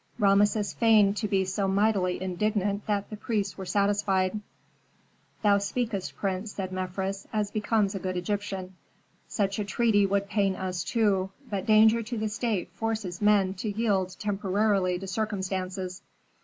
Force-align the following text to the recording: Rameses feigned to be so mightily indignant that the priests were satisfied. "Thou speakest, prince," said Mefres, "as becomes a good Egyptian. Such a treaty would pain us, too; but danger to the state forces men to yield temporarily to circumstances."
Rameses 0.17 0.73
feigned 0.73 1.15
to 1.17 1.27
be 1.27 1.45
so 1.45 1.67
mightily 1.67 2.19
indignant 2.19 2.87
that 2.87 3.11
the 3.11 3.15
priests 3.15 3.55
were 3.55 3.67
satisfied. 3.67 4.39
"Thou 5.43 5.59
speakest, 5.59 6.15
prince," 6.15 6.51
said 6.53 6.71
Mefres, 6.71 7.27
"as 7.31 7.51
becomes 7.51 7.93
a 7.93 7.99
good 7.99 8.17
Egyptian. 8.17 8.73
Such 9.27 9.59
a 9.59 9.63
treaty 9.63 10.07
would 10.07 10.27
pain 10.27 10.55
us, 10.55 10.83
too; 10.83 11.29
but 11.47 11.67
danger 11.67 12.01
to 12.01 12.17
the 12.17 12.29
state 12.29 12.71
forces 12.71 13.21
men 13.21 13.53
to 13.53 13.69
yield 13.69 14.15
temporarily 14.17 14.97
to 14.97 15.05
circumstances." 15.05 16.01